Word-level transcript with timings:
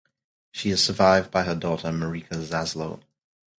She 0.51 0.71
is 0.71 0.83
survived 0.83 1.29
by 1.29 1.43
her 1.43 1.53
daughter, 1.53 1.89
Marika 1.91 2.43
Zaslow. 2.43 3.03